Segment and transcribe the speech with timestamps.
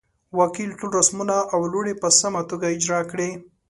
[0.39, 3.29] وکیل ټول رسمونه او لوړې په سمه توګه اجرا کړې.